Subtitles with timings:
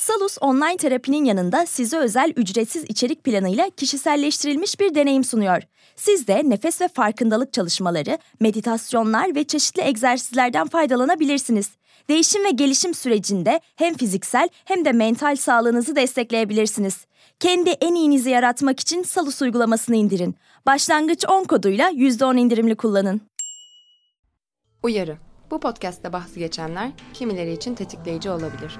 [0.00, 5.62] Salus online terapinin yanında size özel ücretsiz içerik planıyla kişiselleştirilmiş bir deneyim sunuyor.
[5.96, 11.70] Siz de nefes ve farkındalık çalışmaları, meditasyonlar ve çeşitli egzersizlerden faydalanabilirsiniz.
[12.08, 17.06] Değişim ve gelişim sürecinde hem fiziksel hem de mental sağlığınızı destekleyebilirsiniz.
[17.40, 20.34] Kendi en iyinizi yaratmak için Salus uygulamasını indirin.
[20.66, 23.20] Başlangıç 10 koduyla %10 indirimli kullanın.
[24.82, 25.18] Uyarı.
[25.50, 28.78] Bu podcast'te bahsi geçenler kimileri için tetikleyici olabilir.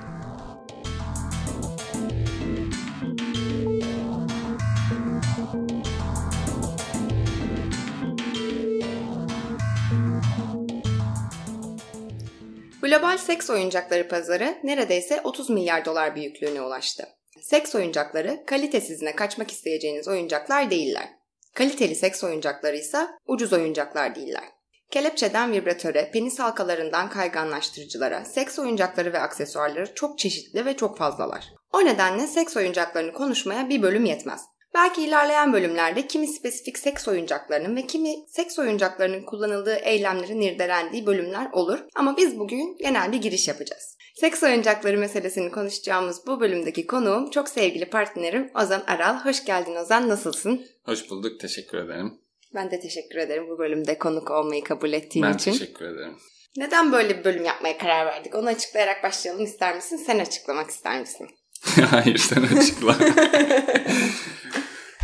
[12.83, 17.09] Global seks oyuncakları pazarı neredeyse 30 milyar dolar büyüklüğüne ulaştı.
[17.41, 21.09] Seks oyuncakları kalitesizine kaçmak isteyeceğiniz oyuncaklar değiller.
[21.55, 24.45] Kaliteli seks oyuncakları ise ucuz oyuncaklar değiller.
[24.91, 31.45] Kelepçeden vibratöre, penis halkalarından kayganlaştırıcılara, seks oyuncakları ve aksesuarları çok çeşitli ve çok fazlalar.
[31.73, 34.41] O nedenle seks oyuncaklarını konuşmaya bir bölüm yetmez.
[34.75, 41.49] Belki ilerleyen bölümlerde kimi spesifik seks oyuncaklarının ve kimi seks oyuncaklarının kullanıldığı eylemlerin irdelendiği bölümler
[41.53, 43.97] olur ama biz bugün genel bir giriş yapacağız.
[44.15, 49.25] Seks oyuncakları meselesini konuşacağımız bu bölümdeki konuğum çok sevgili partnerim Ozan Aral.
[49.25, 50.67] Hoş geldin Ozan, nasılsın?
[50.85, 52.13] Hoş bulduk, teşekkür ederim.
[52.55, 55.53] Ben de teşekkür ederim bu bölümde konuk olmayı kabul ettiğin ben için.
[55.53, 56.17] Ben teşekkür ederim.
[56.57, 58.35] Neden böyle bir bölüm yapmaya karar verdik?
[58.35, 59.97] Onu açıklayarak başlayalım ister misin?
[59.97, 61.29] Sen açıklamak ister misin?
[61.91, 62.97] Hayır sen açıkla.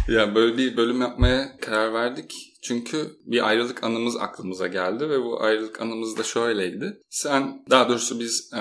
[0.08, 2.56] ya böyle bir bölüm yapmaya karar verdik.
[2.62, 7.00] Çünkü bir ayrılık anımız aklımıza geldi ve bu ayrılık anımız da şöyleydi.
[7.10, 8.60] Sen daha doğrusu biz e,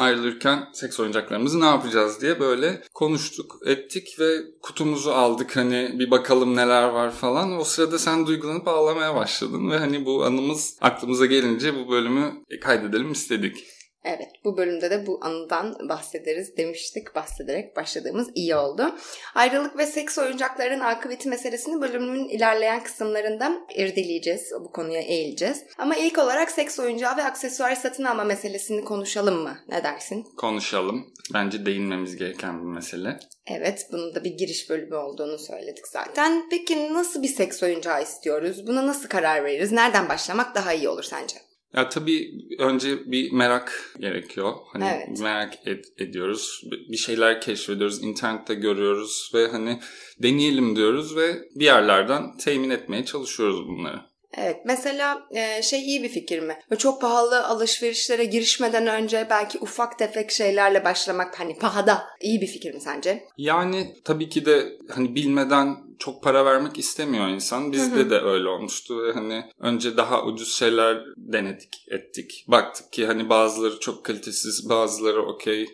[0.00, 5.56] ayrılırken seks oyuncaklarımızı ne yapacağız diye böyle konuştuk, ettik ve kutumuzu aldık.
[5.56, 7.60] Hani bir bakalım neler var falan.
[7.60, 13.12] O sırada sen duygulanıp ağlamaya başladın ve hani bu anımız aklımıza gelince bu bölümü kaydedelim
[13.12, 13.64] istedik.
[14.04, 17.14] Evet bu bölümde de bu anıdan bahsederiz demiştik.
[17.14, 18.94] Bahsederek başladığımız iyi oldu.
[19.34, 24.52] Ayrılık ve seks oyuncaklarının akıbeti meselesini bölümün ilerleyen kısımlarında irdeleyeceğiz.
[24.60, 25.64] Bu konuya eğileceğiz.
[25.78, 29.58] Ama ilk olarak seks oyuncağı ve aksesuar satın alma meselesini konuşalım mı?
[29.68, 30.26] Ne dersin?
[30.36, 31.06] Konuşalım.
[31.34, 33.18] Bence değinmemiz gereken bir mesele.
[33.46, 36.44] Evet, bunun da bir giriş bölümü olduğunu söyledik zaten.
[36.50, 38.66] Peki nasıl bir seks oyuncağı istiyoruz?
[38.66, 39.72] Buna nasıl karar veririz?
[39.72, 41.36] Nereden başlamak daha iyi olur sence?
[41.74, 44.54] Ya tabii önce bir merak gerekiyor.
[44.72, 45.20] Hani evet.
[45.20, 46.62] merak ed- ediyoruz.
[46.88, 49.80] Bir şeyler keşfediyoruz, internette görüyoruz ve hani
[50.22, 54.12] deneyelim diyoruz ve bir yerlerden temin etmeye çalışıyoruz bunları.
[54.36, 55.28] Evet mesela
[55.62, 56.58] şey iyi bir fikir mi?
[56.78, 62.74] Çok pahalı alışverişlere girişmeden önce belki ufak tefek şeylerle başlamak hani pahada iyi bir fikir
[62.74, 63.24] mi sence?
[63.36, 67.72] Yani tabii ki de hani bilmeden çok para vermek istemiyor insan.
[67.72, 68.10] Bizde hı hı.
[68.10, 72.44] de öyle olmuştu ve hani önce daha ucuz şeyler denedik, ettik.
[72.48, 75.66] Baktık ki hani bazıları çok kalitesiz, bazıları okey.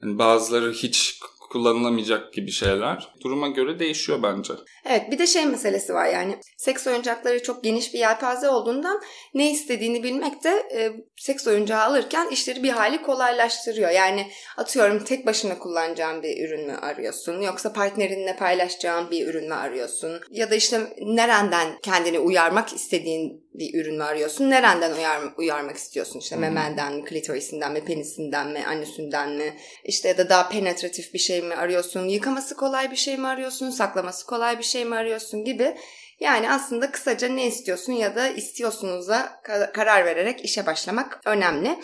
[0.00, 1.20] Hani bazıları hiç
[1.50, 3.08] kullanılamayacak gibi şeyler.
[3.24, 4.54] Duruma göre değişiyor bence.
[4.88, 9.00] Evet bir de şey meselesi var yani seks oyuncakları çok geniş bir yelpaze olduğundan
[9.34, 13.90] ne istediğini bilmek de e, seks oyuncağı alırken işleri bir hali kolaylaştırıyor.
[13.90, 14.26] Yani
[14.56, 20.20] atıyorum tek başına kullanacağın bir ürün mü arıyorsun yoksa partnerinle paylaşacağın bir ürün mü arıyorsun
[20.30, 24.50] ya da işte nereden kendini uyarmak istediğin bir ürün mü arıyorsun?
[24.50, 26.18] Nereden uyar, uyarmak istiyorsun?
[26.18, 26.42] İşte hmm.
[26.42, 29.56] memenden mi, klitorisinden mi, penisinden mi, anüsünden mi?
[29.84, 32.08] İşte ya da daha penetratif bir şey mi arıyorsun?
[32.08, 33.70] Yıkaması kolay bir şey mi arıyorsun?
[33.70, 35.76] Saklaması kolay bir şey mi arıyorsun gibi.
[36.20, 39.40] Yani aslında kısaca ne istiyorsun ya da istiyorsunuza
[39.74, 41.78] karar vererek işe başlamak önemli.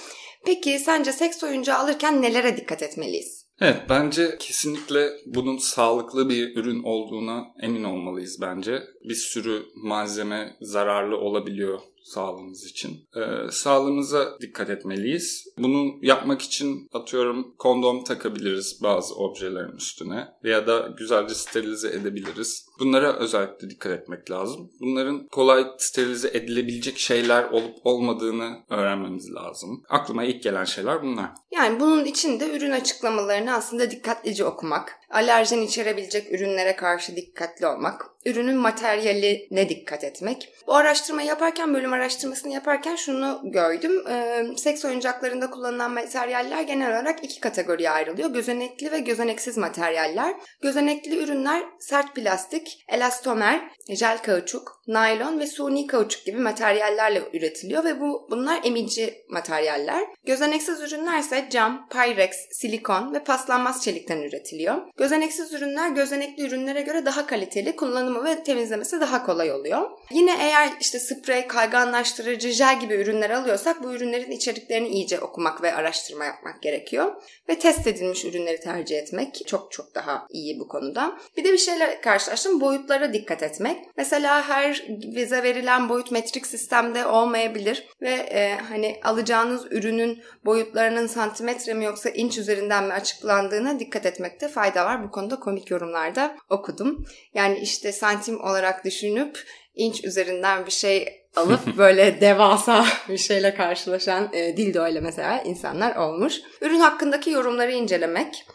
[0.47, 3.45] Peki sence seks oyuncağı alırken nelere dikkat etmeliyiz?
[3.61, 8.83] Evet bence kesinlikle bunun sağlıklı bir ürün olduğuna emin olmalıyız bence.
[9.05, 13.09] Bir sürü malzeme zararlı olabiliyor sağlığımız için.
[13.17, 15.47] Ee, sağlığımıza dikkat etmeliyiz.
[15.59, 22.67] Bunu yapmak için atıyorum kondom takabiliriz bazı objelerin üstüne veya da güzelce sterilize edebiliriz.
[22.79, 24.71] Bunlara özellikle dikkat etmek lazım.
[24.81, 29.83] Bunların kolay sterilize edilebilecek şeyler olup olmadığını öğrenmemiz lazım.
[29.89, 31.31] Aklıma ilk gelen şeyler bunlar.
[31.53, 38.07] Yani bunun için de ürün açıklamalarını aslında dikkatlice okumak, alerjen içerebilecek ürünlere karşı dikkatli olmak,
[38.27, 40.49] ürünün materyaline dikkat etmek.
[40.67, 44.09] Bu araştırmayı yaparken, bölüm araştırmasını yaparken şunu gördüm.
[44.09, 48.31] E, seks oyuncaklarında kullanılan materyaller genel olarak iki kategoriye ayrılıyor.
[48.31, 50.35] Gözenekli ve gözeneksiz materyaller.
[50.63, 58.01] Gözenekli ürünler sert plastik, elastomer, jel kauçuk, naylon ve suni kauçuk gibi materyallerle üretiliyor ve
[58.01, 60.05] bu bunlar emici materyaller.
[60.25, 64.77] Gözeneksiz ürünler ise cam, pyrex, silikon ve paslanmaz çelikten üretiliyor.
[64.97, 69.91] Gözeneksiz ürünler gözenekli ürünlere göre daha kaliteli, kullanımı ve temizlemesi daha kolay oluyor.
[70.11, 75.75] Yine eğer işte sprey, kayganlaştırıcı, jel gibi ürünler alıyorsak bu ürünlerin içeriklerini iyice okumak ve
[75.75, 77.15] araştırma yapmak gerekiyor.
[77.49, 81.19] Ve test edilmiş ürünleri tercih etmek çok çok daha iyi bu konuda.
[81.37, 82.54] Bir de bir şeyle karşılaştım.
[82.61, 83.77] Boyutlara dikkat etmek.
[83.97, 84.85] Mesela her
[85.15, 92.11] vize verilen boyut metrik sistemde olmayabilir ve e, hani alacağınız ürünün boyutlarının santimetre mi yoksa
[92.11, 95.05] inç üzerinden mi açıklandığına dikkat etmekte fayda var.
[95.05, 97.07] Bu konuda komik yorumlarda okudum.
[97.35, 99.39] Yani işte santim olarak düşünüp
[99.75, 105.97] inç üzerinden bir şey alıp böyle devasa bir şeyle karşılaşan e, dildo ile mesela insanlar
[105.97, 106.41] olmuş.
[106.61, 108.47] Ürün hakkındaki yorumları incelemek.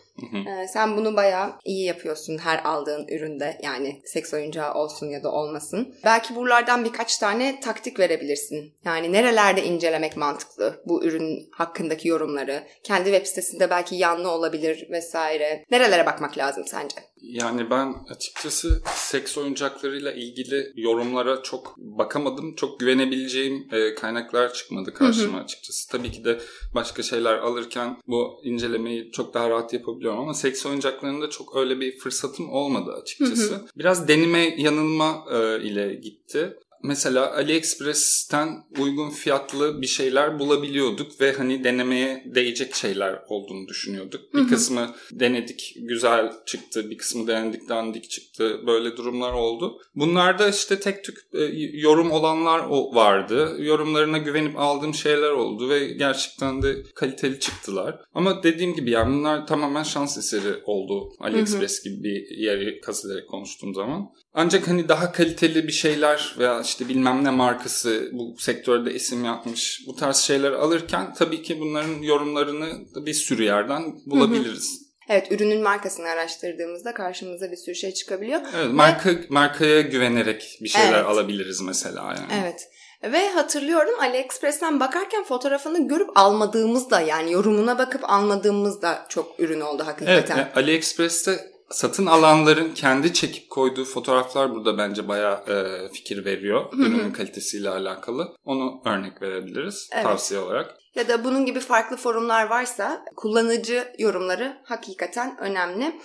[0.48, 5.32] Ee, sen bunu bayağı iyi yapıyorsun her aldığın üründe yani seks oyuncağı olsun ya da
[5.32, 5.96] olmasın.
[6.06, 8.74] Belki buralardan birkaç tane taktik verebilirsin.
[8.86, 12.64] Yani nerelerde incelemek mantıklı bu ürün hakkındaki yorumları.
[12.84, 15.66] Kendi web sitesinde belki yanlı olabilir vesaire.
[15.72, 16.96] Nerelere bakmak lazım sence?
[17.22, 22.56] Yani ben açıkçası seks oyuncaklarıyla ilgili yorumlara çok bakamadım.
[22.56, 25.44] Çok güvenebileceğim e, kaynaklar çıkmadı karşıma hı hı.
[25.44, 25.90] açıkçası.
[25.90, 26.40] Tabii ki de
[26.76, 31.98] başka şeyler alırken bu incelemeyi çok daha rahat yapabiliyorum ama seks oyuncaklarında çok öyle bir
[31.98, 33.52] fırsatım olmadı açıkçası.
[33.52, 33.66] Hı hı.
[33.78, 38.50] Biraz deneme yanılma e, ile gitti mesela AliExpress'ten
[38.80, 44.34] uygun fiyatlı bir şeyler bulabiliyorduk ve hani denemeye değecek şeyler olduğunu düşünüyorduk.
[44.34, 48.62] Bir kısmı denedik, güzel çıktı, bir kısmı denedik, dandik çıktı.
[48.68, 49.82] Böyle durumlar oldu.
[49.96, 51.44] Bunlarda işte tek tük e,
[51.74, 52.60] yorum olanlar
[52.94, 53.56] vardı.
[53.60, 58.00] Yorumlarına güvenip aldığım şeyler oldu ve gerçekten de kaliteli çıktılar.
[58.14, 63.74] Ama dediğim gibi yani bunlar tamamen şans eseri oldu AliExpress gibi bir yeri kazılarak konuştuğum
[63.74, 64.10] zaman.
[64.42, 69.84] Ancak hani daha kaliteli bir şeyler veya işte bilmem ne markası bu sektörde isim yapmış
[69.88, 74.80] bu tarz şeyler alırken tabii ki bunların yorumlarını bir sürü yerden bulabiliriz.
[74.80, 74.90] Hı hı.
[75.10, 78.42] Evet ürünün markasını araştırdığımızda karşımıza bir sürü şey çıkabiliyor.
[78.56, 79.26] Evet marka Ve...
[79.30, 81.06] markaya güvenerek bir şeyler evet.
[81.06, 82.42] alabiliriz mesela yani.
[82.42, 82.70] Evet.
[83.14, 90.38] Ve hatırlıyorum AliExpress'ten bakarken fotoğrafını görüp almadığımızda yani yorumuna bakıp almadığımızda çok ürün oldu hakikaten.
[90.38, 96.74] Evet AliExpress'te satın alanların kendi çekip koyduğu fotoğraflar burada bence bayağı e, fikir veriyor.
[96.74, 98.36] Ürünün kalitesiyle alakalı.
[98.46, 100.04] Onu örnek verebiliriz evet.
[100.04, 100.76] tavsiye olarak.
[100.96, 106.00] Ya da bunun gibi farklı forumlar varsa kullanıcı yorumları hakikaten önemli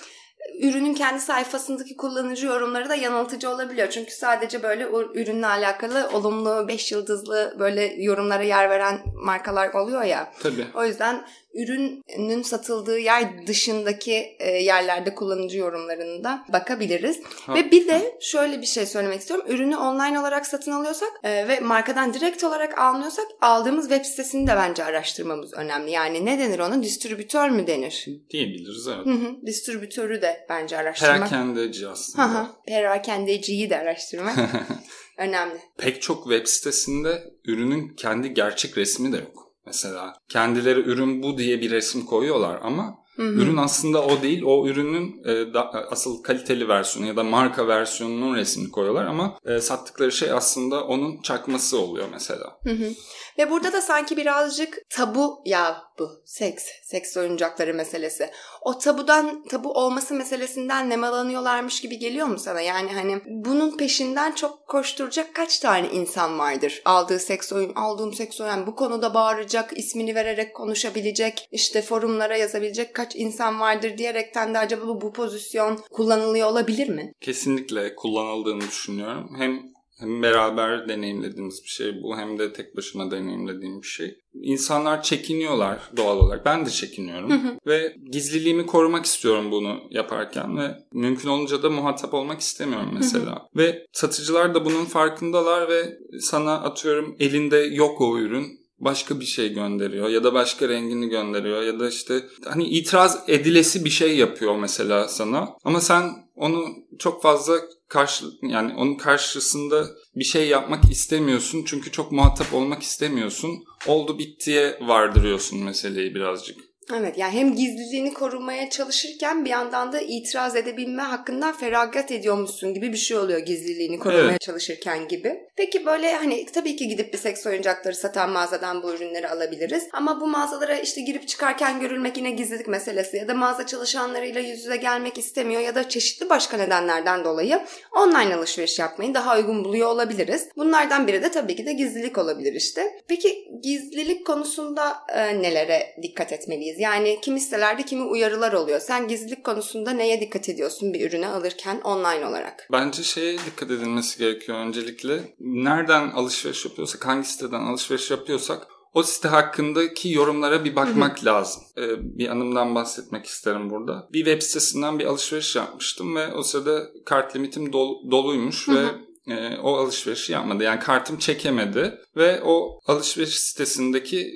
[0.60, 3.90] ürünün kendi sayfasındaki kullanıcı yorumları da yanıltıcı olabiliyor.
[3.90, 10.32] Çünkü sadece böyle ürünle alakalı olumlu, beş yıldızlı böyle yorumlara yer veren markalar oluyor ya.
[10.42, 10.66] Tabii.
[10.74, 17.20] O yüzden ürünün satıldığı yer dışındaki e, yerlerde kullanıcı yorumlarını da bakabiliriz.
[17.46, 17.54] Ha.
[17.54, 19.46] Ve bir de şöyle bir şey söylemek istiyorum.
[19.48, 24.56] Ürünü online olarak satın alıyorsak e, ve markadan direkt olarak almıyorsak aldığımız web sitesini de
[24.56, 25.90] bence araştırmamız önemli.
[25.90, 26.82] Yani ne denir ona?
[26.82, 28.06] Distribütör mü denir?
[28.30, 29.06] Diyebiliriz evet.
[29.06, 29.46] Hı hı.
[29.46, 31.30] Distribütörü de bence araştırmak.
[31.30, 32.34] Perakendeci aslında.
[32.34, 32.46] Hı hı.
[32.66, 34.36] Perakendeciyi de araştırmak
[35.18, 35.60] önemli.
[35.78, 39.43] Pek çok web sitesinde ürünün kendi gerçek resmi de yok.
[39.66, 43.26] Mesela kendileri ürün bu diye bir resim koyuyorlar ama Hı hı.
[43.26, 44.42] Ürün aslında o değil.
[44.42, 49.60] O ürünün e, da, asıl kaliteli versiyonu ya da marka versiyonunun resmini koyuyorlar ama e,
[49.60, 52.58] sattıkları şey aslında onun çakması oluyor mesela.
[52.64, 52.92] Hı hı.
[53.38, 58.30] Ve burada da sanki birazcık tabu ya bu seks, seks oyuncakları meselesi.
[58.60, 62.60] O tabudan, tabu olması meselesinden nemalanıyorlarmış gibi geliyor mu sana?
[62.60, 66.82] Yani hani bunun peşinden çok koşturacak kaç tane insan vardır?
[66.84, 72.94] Aldığı seks oyun, aldığım seks oyun bu konuda bağıracak, ismini vererek konuşabilecek, işte forumlara yazabilecek
[72.94, 77.12] kaç insan vardır diyerekten de acaba bu, bu pozisyon kullanılıyor olabilir mi?
[77.20, 79.30] Kesinlikle kullanıldığını düşünüyorum.
[79.38, 84.18] Hem hem beraber deneyimlediğimiz bir şey bu hem de tek başıma deneyimlediğim bir şey.
[84.34, 86.46] İnsanlar çekiniyorlar doğal olarak.
[86.46, 87.30] Ben de çekiniyorum.
[87.30, 87.58] Hı hı.
[87.66, 93.32] Ve gizliliğimi korumak istiyorum bunu yaparken ve mümkün olunca da muhatap olmak istemiyorum mesela.
[93.32, 93.58] Hı.
[93.58, 99.52] Ve satıcılar da bunun farkındalar ve sana atıyorum elinde yok o ürün başka bir şey
[99.52, 104.56] gönderiyor ya da başka rengini gönderiyor ya da işte hani itiraz edilesi bir şey yapıyor
[104.56, 106.66] mesela sana ama sen onu
[106.98, 107.54] çok fazla
[107.88, 113.50] karşı yani onun karşısında bir şey yapmak istemiyorsun çünkü çok muhatap olmak istemiyorsun.
[113.86, 116.56] Oldu bittiye vardırıyorsun meseleyi birazcık.
[116.92, 122.92] Evet yani hem gizliliğini korumaya çalışırken bir yandan da itiraz edebilme hakkından feragat ediyormuşsun gibi
[122.92, 124.40] bir şey oluyor gizliliğini korumaya evet.
[124.40, 125.40] çalışırken gibi.
[125.56, 129.88] Peki böyle hani tabii ki gidip bir seks oyuncakları satan mağazadan bu ürünleri alabiliriz.
[129.92, 134.58] Ama bu mağazalara işte girip çıkarken görülmek yine gizlilik meselesi ya da mağaza çalışanlarıyla yüz
[134.58, 137.60] yüze gelmek istemiyor ya da çeşitli başka nedenlerden dolayı
[137.92, 140.48] online alışveriş yapmayı daha uygun buluyor olabiliriz.
[140.56, 143.00] Bunlardan biri de tabii ki de gizlilik olabilir işte.
[143.08, 146.73] Peki gizlilik konusunda e, nelere dikkat etmeliyiz?
[146.78, 148.80] Yani kimi sitelerde kimi uyarılar oluyor.
[148.80, 152.68] Sen gizlilik konusunda neye dikkat ediyorsun bir ürünü alırken online olarak?
[152.72, 155.20] Bence şeye dikkat edilmesi gerekiyor öncelikle.
[155.40, 161.26] Nereden alışveriş yapıyorsak, hangi siteden alışveriş yapıyorsak o site hakkındaki yorumlara bir bakmak hı hı.
[161.26, 161.62] lazım.
[161.78, 164.08] Ee, bir anımdan bahsetmek isterim burada.
[164.12, 168.76] Bir web sitesinden bir alışveriş yapmıştım ve o sırada kart limitim dol, doluymuş hı hı.
[168.76, 168.86] ve
[169.34, 170.64] e, o alışverişi yapmadı.
[170.64, 174.32] Yani kartım çekemedi ve o alışveriş sitesindeki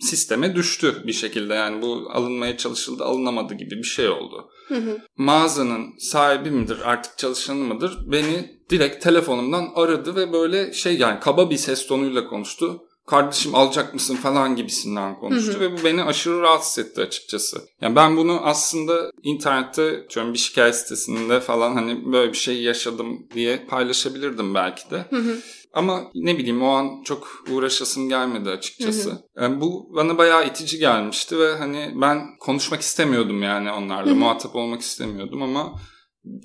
[0.00, 1.54] sisteme düştü bir şekilde.
[1.54, 4.50] Yani bu alınmaya çalışıldı alınamadı gibi bir şey oldu.
[4.68, 4.98] Hı hı.
[5.16, 11.50] Mağazanın sahibi midir artık çalışanı mıdır beni direkt telefonumdan aradı ve böyle şey yani kaba
[11.50, 15.60] bir ses tonuyla konuştu kardeşim alacak mısın falan gibisinden konuştu hı hı.
[15.60, 17.60] ve bu beni aşırı rahatsız etti açıkçası.
[17.80, 23.26] Yani ben bunu aslında internette diyorum bir şikayet sitesinde falan hani böyle bir şey yaşadım
[23.34, 25.06] diye paylaşabilirdim belki de.
[25.10, 25.38] Hı hı.
[25.76, 29.10] Ama ne bileyim o an çok uğraşasım gelmedi açıkçası.
[29.10, 29.42] Hı hı.
[29.42, 34.10] Yani bu bana bayağı itici gelmişti ve hani ben konuşmak istemiyordum yani onlarla.
[34.10, 34.18] Hı hı.
[34.18, 35.80] Muhatap olmak istemiyordum ama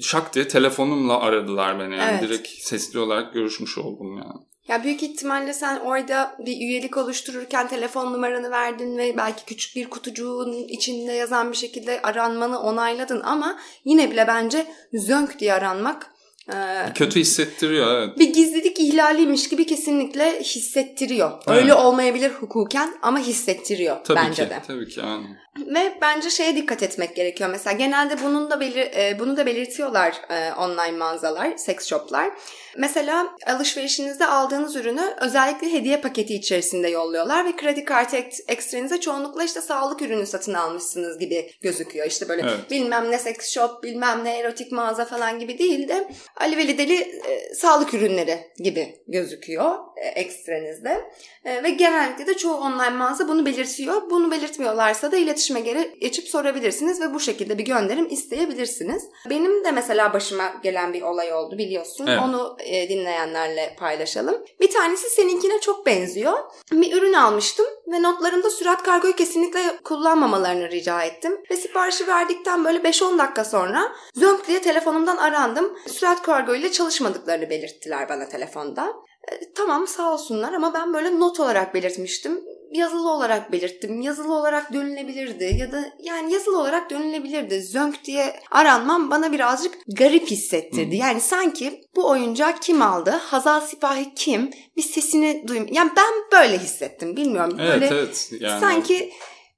[0.01, 1.95] şak diye telefonumla aradılar beni.
[1.95, 2.23] Yani evet.
[2.23, 4.39] direkt sesli olarak görüşmüş oldum yani.
[4.67, 9.89] Ya büyük ihtimalle sen orada bir üyelik oluştururken telefon numaranı verdin ve belki küçük bir
[9.89, 16.11] kutucuğun içinde yazan bir şekilde aranmanı onayladın ama yine bile bence zönk diye aranmak
[16.53, 18.19] ee, Kötü hissettiriyor evet.
[18.19, 21.31] Bir gizlilik ihlaliymiş gibi kesinlikle hissettiriyor.
[21.47, 21.61] Evet.
[21.61, 24.59] Öyle olmayabilir hukuken ama hissettiriyor tabii bence ki, de.
[24.67, 25.25] Tabii ki yani.
[25.57, 27.49] Ve bence şeye dikkat etmek gerekiyor.
[27.49, 32.31] Mesela genelde bunun da belir e, bunu da belirtiyorlar e, online mağazalar, seks shoplar.
[32.77, 38.17] Mesela alışverişinizde aldığınız ürünü özellikle hediye paketi içerisinde yolluyorlar ve kredi kartı
[38.47, 42.07] ekstrenize çoğunlukla işte sağlık ürünü satın almışsınız gibi gözüküyor.
[42.07, 42.71] İşte böyle evet.
[42.71, 46.07] bilmem ne seks shop, bilmem ne erotik mağaza falan gibi değil de
[46.41, 51.11] Ali Veli Deli e, sağlık ürünleri gibi gözüküyor ekstrenizde.
[51.45, 54.09] E, ve genellikle de çoğu online mağaza bunu belirtiyor.
[54.09, 59.03] Bunu belirtmiyorlarsa da iletişime geri geçip sorabilirsiniz ve bu şekilde bir gönderim isteyebilirsiniz.
[59.29, 62.07] Benim de mesela başıma gelen bir olay oldu biliyorsun.
[62.07, 62.19] Evet.
[62.23, 64.45] Onu e, dinleyenlerle paylaşalım.
[64.61, 66.37] Bir tanesi seninkine çok benziyor.
[66.71, 71.37] Bir ürün almıştım ve notlarımda sürat kargoyu kesinlikle kullanmamalarını rica ettim.
[71.51, 75.77] Ve siparişi verdikten böyle 5-10 dakika sonra zönk diye telefonumdan arandım.
[75.87, 78.93] Sürat kargo ile çalışmadıklarını belirttiler bana telefonda.
[79.31, 82.41] E, tamam sağ olsunlar ama ben böyle not olarak belirtmiştim.
[82.71, 84.01] Yazılı olarak belirttim.
[84.01, 87.61] Yazılı olarak dönülebilirdi ya da yani yazılı olarak dönülebilirdi.
[87.61, 90.95] Zönk diye aranmam bana birazcık garip hissettirdi.
[90.95, 93.09] Yani sanki bu oyuncağı kim aldı?
[93.09, 94.51] Hazal Sipahi kim?
[94.77, 95.67] Bir sesini duyum.
[95.71, 97.15] Yani ben böyle hissettim.
[97.15, 97.57] Bilmiyorum.
[97.61, 98.31] Evet böyle evet.
[98.39, 98.59] Yani...
[98.59, 99.11] Sanki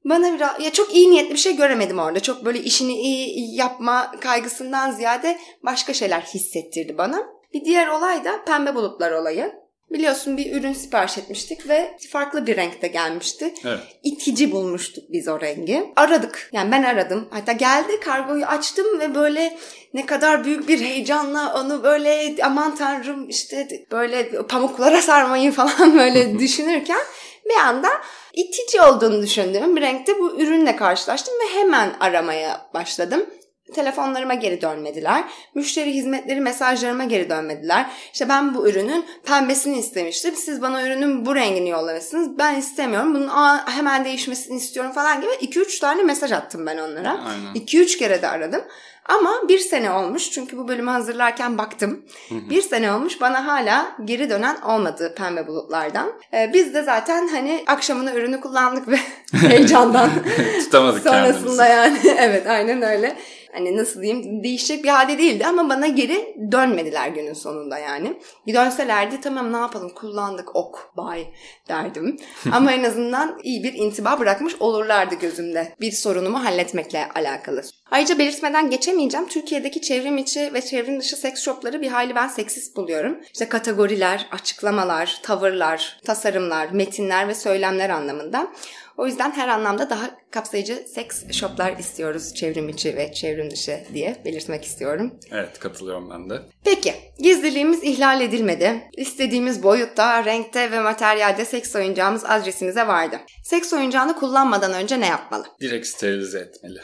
[0.05, 2.20] bana biraz ya çok iyi niyetli bir şey göremedim orada.
[2.20, 7.34] Çok böyle işini iyi yapma kaygısından ziyade başka şeyler hissettirdi bana.
[7.53, 9.63] Bir diğer olay da pembe bulutlar olayı.
[9.91, 13.53] Biliyorsun bir ürün sipariş etmiştik ve farklı bir renkte gelmişti.
[13.65, 13.79] Evet.
[14.03, 15.93] İtici bulmuştuk biz o rengi.
[15.95, 16.50] Aradık.
[16.53, 17.27] Yani ben aradım.
[17.31, 19.57] Hatta geldi kargoyu açtım ve böyle
[19.93, 26.39] ne kadar büyük bir heyecanla onu böyle aman tanrım işte böyle pamuklara sarmayı falan böyle
[26.39, 27.01] düşünürken
[27.45, 27.89] bir anda
[28.33, 33.25] itici olduğunu düşündüğüm bir renkte bu ürünle karşılaştım ve hemen aramaya başladım.
[33.74, 35.24] Telefonlarıma geri dönmediler.
[35.56, 37.86] Müşteri hizmetleri mesajlarıma geri dönmediler.
[38.13, 40.36] İşte ben bu ürünün pembesini istemiştim.
[40.36, 42.38] Siz bana ürünün bu rengini yollamışsınız.
[42.38, 43.15] Ben istemiyorum.
[43.15, 47.20] Bunun aa, hemen değişmesini istiyorum falan gibi 2-3 tane mesaj attım ben onlara.
[47.56, 48.62] 2-3 kere de aradım.
[49.06, 52.06] Ama bir sene olmuş çünkü bu bölümü hazırlarken baktım.
[52.32, 56.12] bir sene olmuş bana hala geri dönen olmadı pembe bulutlardan.
[56.34, 58.98] Ee, biz de zaten hani akşamına ürünü kullandık ve
[59.50, 60.10] heyecandan
[60.60, 62.08] tutamadık sonrasında kendimizi.
[62.08, 63.15] yani evet aynen öyle
[63.53, 68.19] hani nasıl diyeyim değişecek bir halde değildi ama bana geri dönmediler günün sonunda yani.
[68.48, 71.27] Bir dönselerdi tamam ne yapalım kullandık ok bye
[71.67, 72.17] derdim.
[72.51, 77.62] ama en azından iyi bir intiba bırakmış olurlardı gözümde bir sorunumu halletmekle alakalı.
[77.91, 79.27] Ayrıca belirtmeden geçemeyeceğim.
[79.27, 83.17] Türkiye'deki çevrim içi ve çevrim dışı seks shopları bir hayli ben seksist buluyorum.
[83.33, 88.48] İşte kategoriler, açıklamalar, tavırlar, tasarımlar, metinler ve söylemler anlamında.
[88.97, 94.21] O yüzden her anlamda daha kapsayıcı seks shoplar istiyoruz çevrim içi ve çevrim dışı diye
[94.25, 95.19] belirtmek istiyorum.
[95.31, 96.41] Evet katılıyorum ben de.
[96.63, 98.89] Peki gizliliğimiz ihlal edilmedi.
[98.97, 103.19] İstediğimiz boyutta, renkte ve materyalde seks oyuncağımız adresimize vardı.
[103.43, 105.45] Seks oyuncağını kullanmadan önce ne yapmalı?
[105.62, 106.79] Direkt sterilize etmeli.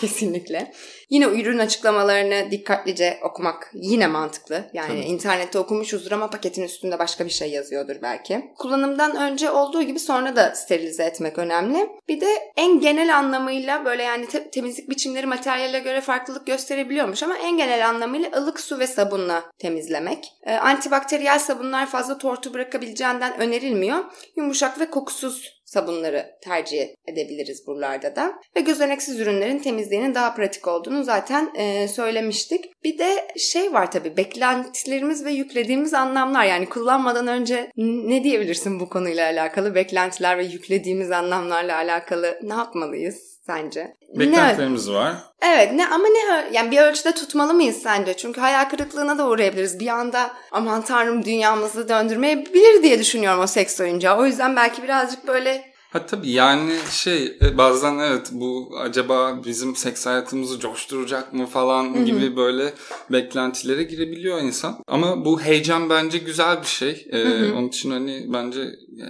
[0.00, 0.72] Kesinlikle.
[1.10, 4.64] Yine ürün açıklamalarını dikkatlice okumak yine mantıklı.
[4.72, 5.00] Yani Tabii.
[5.00, 8.50] internette okumuşuzdur ama paketin üstünde başka bir şey yazıyordur belki.
[8.58, 11.88] Kullanımdan önce olduğu gibi sonra da sterilize etmek önemli.
[12.08, 17.36] Bir de en genel anlamıyla böyle yani te- temizlik biçimleri materyale göre farklılık gösterebiliyormuş ama
[17.36, 20.32] en genel anlamıyla ılık su ve sabunla temizlemek.
[20.42, 24.04] Ee, antibakteriyel sabunlar fazla tortu bırakabileceğinden önerilmiyor.
[24.36, 28.34] Yumuşak ve kokusuz sabunları tercih edebiliriz buralarda da.
[28.56, 32.84] Ve gözeneksiz ürünlerin temizliğinin daha pratik olduğunu zaten e, söylemiştik.
[32.84, 38.88] Bir de şey var tabii beklentilerimiz ve yüklediğimiz anlamlar yani kullanmadan önce ne diyebilirsin bu
[38.88, 39.74] konuyla alakalı?
[39.74, 43.33] Beklentiler ve yüklediğimiz anlamlarla alakalı ne yapmalıyız?
[43.46, 43.96] Sence?
[44.14, 44.94] Beklentilerimiz ne?
[44.94, 45.14] var.
[45.42, 48.16] Evet ne ama ne yani bir ölçüde tutmalı mıyız sence?
[48.16, 49.80] Çünkü hayal kırıklığına da uğrayabiliriz.
[49.80, 54.18] Bir anda aman tanrım dünyamızı döndürmeyebilir diye düşünüyorum o seks oyuncağı.
[54.18, 59.76] O yüzden belki birazcık böyle Ha tabii yani şey e, bazen evet bu acaba bizim
[59.76, 62.04] seks hayatımızı coşturacak mı falan Hı-hı.
[62.04, 62.72] gibi böyle
[63.10, 64.78] beklentilere girebiliyor insan.
[64.88, 67.06] Ama bu heyecan bence güzel bir şey.
[67.10, 68.60] Ee, onun için hani bence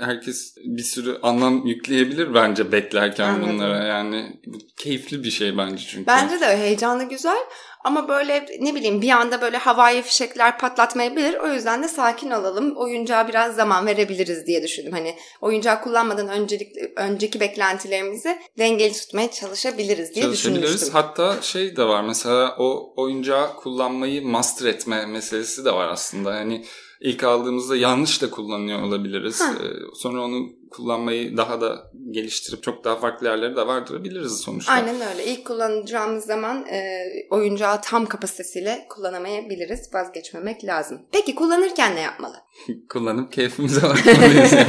[0.00, 3.54] herkes bir sürü anlam yükleyebilir bence beklerken Anladım.
[3.54, 3.84] bunlara.
[3.84, 6.06] Yani bu keyifli bir şey bence çünkü.
[6.06, 7.38] Bence de heyecanlı güzel
[7.84, 11.34] ama böyle ne bileyim bir anda böyle havai fişekler patlatmayabilir.
[11.34, 12.76] O yüzden de sakin olalım.
[12.76, 14.92] Oyuncağa biraz zaman verebiliriz diye düşündüm.
[14.92, 20.88] Hani oyuncağı kullanmadan öncelik, önceki beklentilerimizi dengeli tutmaya çalışabiliriz diye düşünmüştüm.
[20.92, 26.34] Hatta şey de var mesela o oyuncağı kullanmayı master etme meselesi de var aslında.
[26.34, 26.64] Yani
[27.00, 29.40] ilk aldığımızda yanlış da kullanıyor olabiliriz.
[29.40, 29.64] Ee,
[29.94, 30.46] sonra onu
[30.76, 34.73] kullanmayı daha da geliştirip çok daha farklı yerlere de vardırabiliriz sonuçta.
[34.73, 35.25] Aynen öyle.
[35.25, 39.95] İlk kullanacağımız zaman e, oyuncağı tam kapasitesiyle kullanamayabiliriz.
[39.95, 41.02] Vazgeçmemek lazım.
[41.12, 42.37] Peki kullanırken ne yapmalı?
[42.88, 44.52] Kullanıp keyfimize bakmalıyız.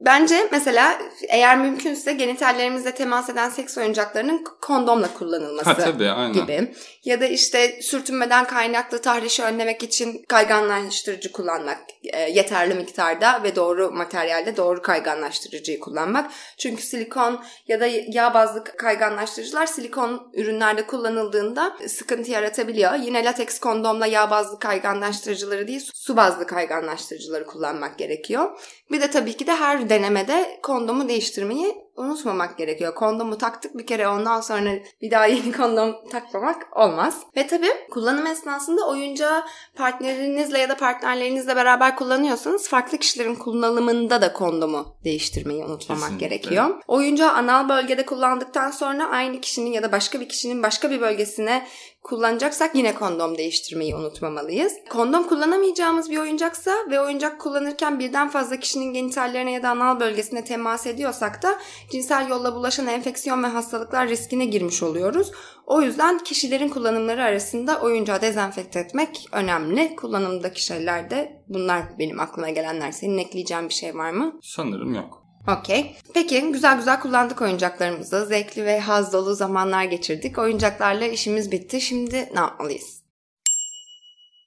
[0.00, 6.32] Bence mesela eğer mümkünse genitallerimizle temas eden seks oyuncaklarının kondomla kullanılması ha, tabii, aynen.
[6.32, 6.74] gibi.
[7.04, 11.78] Ya da işte sürtünmeden kaynaklı tahrişi önlemek için kayganlaştırıcı kullanmak
[12.12, 16.30] e, yeterli miktarda ve doğru materyalde doğru kayganlaştırıcıyı kullanmak.
[16.58, 22.94] Çünkü silikon ya da yağ bazlı kayganlaştırıcılar silikon ürünlerde kullanıldığında sıkıntı yaratabiliyor.
[22.94, 28.60] Yine lateks kondomla yağ bazlı kayganlaştırıcıları değil su bazlı kayganlaştırıcıları kullanmak gerekiyor.
[28.90, 32.94] Bir de tabii ki de her denemede kondomu değiştirmeyi unutmamak gerekiyor.
[32.94, 34.70] Kondomu taktık bir kere ondan sonra
[35.02, 37.20] bir daha yeni kondom takmamak olmaz.
[37.36, 39.42] Ve tabii kullanım esnasında oyuncağı
[39.76, 46.26] partnerinizle ya da partnerlerinizle beraber kullanıyorsanız farklı kişilerin kullanımında da kondomu değiştirmeyi unutmamak Kesinlikle.
[46.26, 46.82] gerekiyor.
[46.88, 51.66] Oyuncağı anal bölgede kullandıktan sonra aynı kişinin ya da başka bir kişinin başka bir bölgesine
[52.02, 54.72] kullanacaksak yine kondom değiştirmeyi unutmamalıyız.
[54.90, 60.44] Kondom kullanamayacağımız bir oyuncaksa ve oyuncak kullanırken birden fazla kişinin genitallerine ya da anal bölgesine
[60.44, 61.58] temas ediyorsak da
[61.90, 65.30] cinsel yolla bulaşan enfeksiyon ve hastalıklar riskine girmiş oluyoruz.
[65.66, 69.96] O yüzden kişilerin kullanımları arasında oyuncağı dezenfekte etmek önemli.
[69.96, 72.92] Kullanımdaki şeylerde bunlar benim aklıma gelenler.
[72.92, 74.38] Senin ekleyeceğin bir şey var mı?
[74.42, 75.24] Sanırım yok.
[75.58, 75.96] Okey.
[76.14, 78.26] Peki güzel güzel kullandık oyuncaklarımızı.
[78.26, 80.38] Zevkli ve haz dolu zamanlar geçirdik.
[80.38, 81.80] Oyuncaklarla işimiz bitti.
[81.80, 83.04] Şimdi ne yapmalıyız?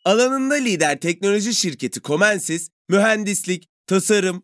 [0.05, 4.43] Alanında lider teknoloji şirketi Comensis, mühendislik, tasarım,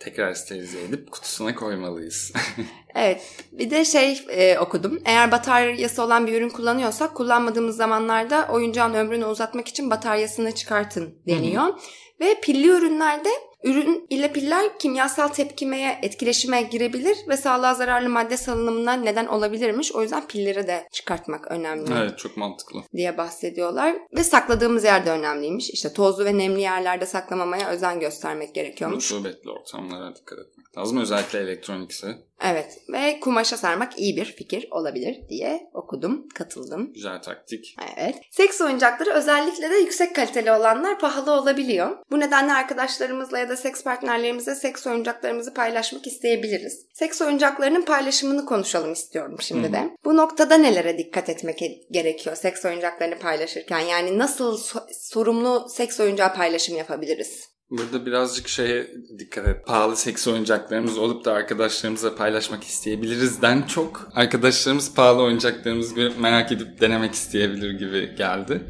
[0.00, 2.32] Tekrar sterilize edip kutusuna koymalıyız.
[2.94, 5.00] evet bir de şey e, okudum.
[5.04, 11.62] Eğer bataryası olan bir ürün kullanıyorsak kullanmadığımız zamanlarda oyuncağın ömrünü uzatmak için bataryasını çıkartın deniyor.
[11.62, 11.76] Hı hı.
[12.20, 13.28] Ve pilli ürünlerde
[13.64, 19.92] Ürün ile piller kimyasal tepkimeye, etkileşime girebilir ve sağlığa zararlı madde salınımına neden olabilirmiş.
[19.92, 21.92] O yüzden pilleri de çıkartmak önemli.
[21.98, 22.82] Evet çok mantıklı.
[22.96, 23.96] Diye bahsediyorlar.
[24.16, 25.70] Ve sakladığımız yerde önemliymiş.
[25.70, 29.12] İşte tozlu ve nemli yerlerde saklamamaya özen göstermek gerekiyormuş.
[29.12, 30.98] Rutubetli ortamlara dikkat etmek lazım.
[30.98, 32.29] Özellikle elektronikse.
[32.44, 36.92] Evet ve kumaşa sarmak iyi bir fikir olabilir diye okudum, katıldım.
[36.92, 37.76] Güzel taktik.
[37.96, 38.14] Evet.
[38.30, 41.98] Seks oyuncakları özellikle de yüksek kaliteli olanlar pahalı olabiliyor.
[42.10, 46.86] Bu nedenle arkadaşlarımızla ya da seks partnerlerimizle seks oyuncaklarımızı paylaşmak isteyebiliriz.
[46.92, 49.72] Seks oyuncaklarının paylaşımını konuşalım istiyorum şimdi Hı-hı.
[49.72, 49.90] de.
[50.04, 53.80] Bu noktada nelere dikkat etmek gerekiyor seks oyuncaklarını paylaşırken?
[53.80, 57.49] Yani nasıl so- sorumlu seks oyuncağı paylaşım yapabiliriz?
[57.70, 59.66] Burada birazcık şeye dikkat et.
[59.66, 67.14] Pahalı seks oyuncaklarımız olup da arkadaşlarımızla paylaşmak isteyebilirizden çok arkadaşlarımız pahalı oyuncaklarımızı merak edip denemek
[67.14, 68.60] isteyebilir gibi geldi.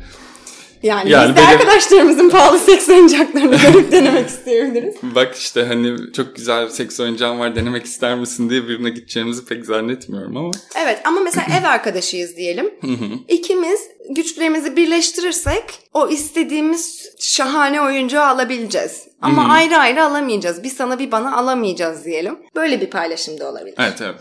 [0.82, 1.48] Yani, yani biz de benim...
[1.48, 4.94] arkadaşlarımızın pahalı seks oyuncaklarını görüp denemek isteyebiliriz.
[5.02, 9.64] Bak işte hani çok güzel seks oyuncağın var denemek ister misin diye birine gideceğimizi pek
[9.66, 10.50] zannetmiyorum ama.
[10.82, 12.70] Evet ama mesela ev arkadaşıyız diyelim.
[13.28, 15.64] İkimiz güçlerimizi birleştirirsek
[15.94, 19.08] o istediğimiz şahane oyuncağı alabileceğiz.
[19.22, 20.62] Ama ayrı ayrı alamayacağız.
[20.62, 22.38] Bir sana bir bana alamayacağız diyelim.
[22.54, 23.74] Böyle bir paylaşım da olabilir.
[23.78, 24.20] Evet evet.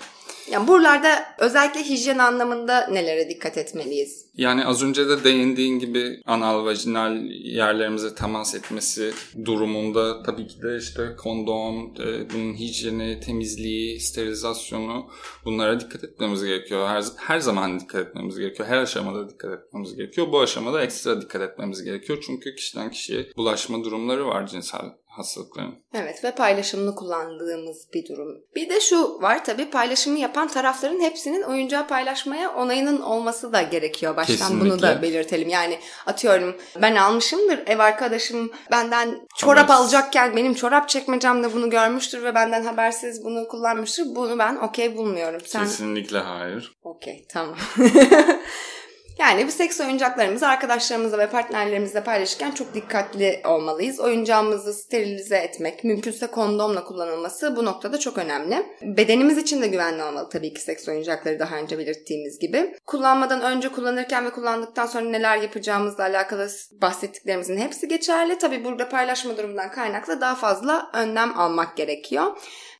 [0.51, 4.25] Yani buralarda özellikle hijyen anlamında nelere dikkat etmeliyiz?
[4.33, 9.13] Yani az önce de değindiğin gibi anal vajinal yerlerimize temas etmesi
[9.45, 15.09] durumunda tabii ki de işte kondom, e, bunun hijyeni, temizliği, sterilizasyonu
[15.45, 16.88] bunlara dikkat etmemiz gerekiyor.
[16.88, 18.69] Her, her zaman dikkat etmemiz gerekiyor.
[18.69, 20.31] Her aşamada dikkat etmemiz gerekiyor.
[20.31, 22.23] Bu aşamada ekstra dikkat etmemiz gerekiyor.
[22.25, 24.85] Çünkü kişiden kişiye bulaşma durumları var cinsel
[25.19, 25.75] hastalıkların.
[25.93, 28.41] Evet ve paylaşımını kullandığımız bir durum.
[28.55, 34.15] Bir de şu var tabii paylaşımı yapan tarafların hepsinin oyuncağı paylaşmaya onayının olması da gerekiyor.
[34.17, 34.69] Baştan Kesinlikle.
[34.69, 35.49] bunu da belirtelim.
[35.49, 39.86] Yani atıyorum ben almışımdır ev arkadaşım benden çorap Habersiz.
[39.86, 44.05] alacakken benim çorap çekmecemde bunu görmüştür ve benden habersiz bunu kullanmıştır.
[44.15, 45.41] Bunu ben okey bulmuyorum.
[45.45, 45.63] Sen...
[45.63, 46.77] Kesinlikle hayır.
[46.84, 47.55] Okey tamam.
[49.19, 53.99] Yani bu seks oyuncaklarımızı arkadaşlarımızla ve partnerlerimizle paylaşırken çok dikkatli olmalıyız.
[53.99, 58.65] Oyuncağımızı sterilize etmek, mümkünse kondomla kullanılması bu noktada çok önemli.
[58.82, 62.75] Bedenimiz için de güvenli olmalı tabii ki seks oyuncakları daha önce belirttiğimiz gibi.
[62.86, 66.49] Kullanmadan önce kullanırken ve kullandıktan sonra neler yapacağımızla alakalı
[66.82, 68.38] bahsettiklerimizin hepsi geçerli.
[68.38, 72.38] Tabii burada paylaşma durumundan kaynaklı daha fazla önlem almak gerekiyor.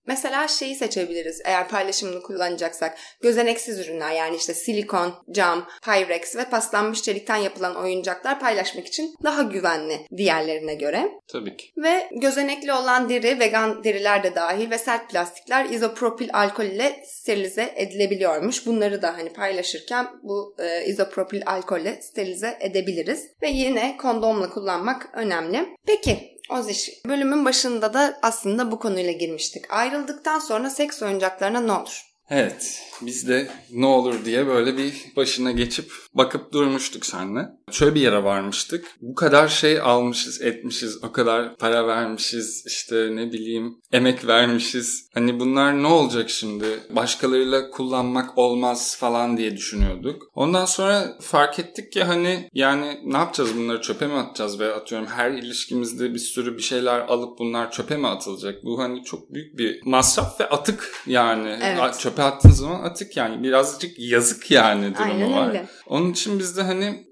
[0.10, 2.98] Mesela şeyi seçebiliriz eğer paylaşımını kullanacaksak.
[3.22, 9.42] Gözeneksiz ürünler yani işte silikon, cam, pyrex ve paslanmış çelikten yapılan oyuncaklar paylaşmak için daha
[9.42, 11.12] güvenli diğerlerine göre.
[11.28, 11.68] Tabii ki.
[11.78, 17.74] Ve gözenekli olan deri, vegan deriler de dahil ve sert plastikler izopropil alkol ile sterilize
[17.76, 18.66] edilebiliyormuş.
[18.66, 23.28] Bunları da hani paylaşırken bu e, izopropil alkolle sterilize edebiliriz.
[23.42, 25.66] Ve yine kondomla kullanmak önemli.
[25.88, 29.74] Peki Oziş, bölümün başında da aslında bu konuyla girmiştik.
[29.74, 32.04] Ayrıldıktan sonra seks oyuncaklarına ne olur?
[32.30, 37.42] Evet, biz de ne olur diye böyle bir başına geçip bakıp durmuştuk seninle.
[37.74, 38.86] Şöyle bir yere varmıştık.
[39.02, 45.10] Bu kadar şey almışız, etmişiz, o kadar para vermişiz, işte ne bileyim emek vermişiz.
[45.14, 46.66] Hani bunlar ne olacak şimdi?
[46.90, 50.24] Başkalarıyla kullanmak olmaz falan diye düşünüyorduk.
[50.36, 55.08] Ondan sonra fark ettik ki hani yani ne yapacağız bunları çöpe mi atacağız ve atıyorum
[55.08, 58.64] her ilişkimizde bir sürü bir şeyler alıp bunlar çöpe mi atılacak?
[58.64, 61.60] Bu hani çok büyük bir masraf ve atık yani.
[61.64, 62.00] Evet.
[62.00, 65.48] Çöpe attığın zaman atık yani birazcık yazık yani durumu Aynen var.
[65.48, 65.68] Öyle.
[65.88, 67.08] Onun için biz de hani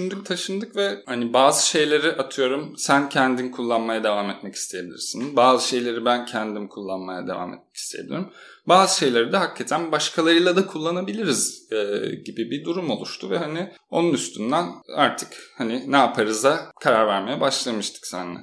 [0.00, 5.36] düşündük taşındık ve hani bazı şeyleri atıyorum sen kendin kullanmaya devam etmek isteyebilirsin.
[5.36, 8.28] Bazı şeyleri ben kendim kullanmaya devam etmek isteyebilirim.
[8.66, 11.76] Bazı şeyleri de hakikaten başkalarıyla da kullanabiliriz e,
[12.24, 17.40] gibi bir durum oluştu ve hani onun üstünden artık hani ne yaparız da karar vermeye
[17.40, 18.38] başlamıştık seninle.